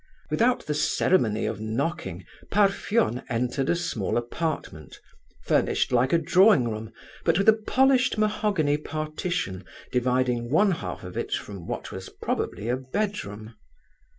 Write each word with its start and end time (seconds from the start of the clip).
Without 0.31 0.65
the 0.65 0.73
ceremony 0.73 1.45
of 1.45 1.61
knocking, 1.61 2.25
Parfen 2.49 3.21
entered 3.29 3.69
a 3.69 3.75
small 3.75 4.17
apartment, 4.17 4.99
furnished 5.43 5.91
like 5.91 6.11
a 6.11 6.17
drawing 6.17 6.67
room, 6.67 6.91
but 7.23 7.37
with 7.37 7.47
a 7.47 7.53
polished 7.53 8.17
mahogany 8.17 8.77
partition 8.77 9.63
dividing 9.91 10.49
one 10.49 10.71
half 10.71 11.03
of 11.03 11.15
it 11.17 11.31
from 11.33 11.67
what 11.67 11.91
was 11.91 12.09
probably 12.09 12.67
a 12.67 12.77
bedroom. 12.77 13.53